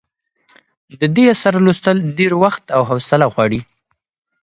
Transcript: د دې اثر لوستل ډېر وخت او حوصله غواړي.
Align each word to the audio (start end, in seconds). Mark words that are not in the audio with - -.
د 0.99 1.01
دې 1.15 1.25
اثر 1.33 1.53
لوستل 1.65 1.97
ډېر 2.19 2.31
وخت 2.43 2.63
او 2.75 2.81
حوصله 2.89 3.25
غواړي. 3.33 3.61